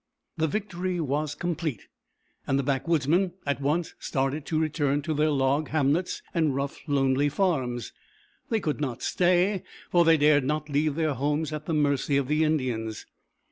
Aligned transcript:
The 0.35 0.47
victory 0.47 0.99
was 0.99 1.35
complete, 1.35 1.85
and 2.47 2.57
the 2.57 2.63
backwoodsmen 2.63 3.33
at 3.45 3.61
once 3.61 3.93
started 3.99 4.47
to 4.47 4.57
return 4.59 5.03
to 5.03 5.13
their 5.13 5.29
log 5.29 5.67
hamlets 5.69 6.23
and 6.33 6.55
rough, 6.55 6.79
lonely 6.87 7.29
farms. 7.29 7.93
They 8.49 8.61
could 8.61 8.81
not 8.81 9.03
stay, 9.03 9.61
for 9.91 10.03
they 10.03 10.17
dared 10.17 10.43
not 10.43 10.69
leave 10.69 10.95
their 10.95 11.13
homes 11.13 11.53
at 11.53 11.67
the 11.67 11.75
mercy 11.75 12.17
of 12.17 12.27
the 12.27 12.43
Indians. 12.43 13.05